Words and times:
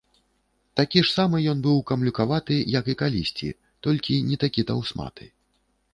Такі 0.79 1.01
ж 1.09 1.13
самы 1.17 1.37
ён 1.51 1.59
быў 1.67 1.77
камлюкаваты, 1.91 2.55
як 2.79 2.85
і 2.95 2.97
калісьці, 3.05 3.49
толькі 3.89 4.19
не 4.31 4.37
такі 4.45 4.61
таўсматы. 4.71 5.33